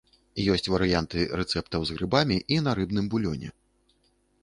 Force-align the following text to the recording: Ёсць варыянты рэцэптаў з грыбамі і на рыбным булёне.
Ёсць 0.53 0.69
варыянты 0.75 1.27
рэцэптаў 1.41 1.81
з 1.89 1.99
грыбамі 1.99 2.37
і 2.57 2.61
на 2.69 2.79
рыбным 2.83 3.05
булёне. 3.15 3.49